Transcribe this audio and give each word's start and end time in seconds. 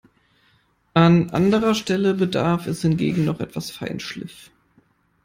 An 0.95 1.29
anderer 1.29 1.75
Stelle 1.75 2.15
bedarf 2.15 2.65
es 2.65 2.81
hingegen 2.81 3.23
noch 3.23 3.39
etwas 3.39 3.69
Feinschliff. 3.69 4.49